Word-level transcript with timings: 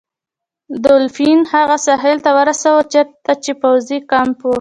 دولفین 0.85 1.39
هغه 1.53 1.77
ساحل 1.85 2.17
ته 2.25 2.29
ورساوه 2.37 2.83
چیرته 2.93 3.33
چې 3.43 3.51
پوځي 3.61 3.97
کمپ 4.11 4.37
و. 4.43 4.49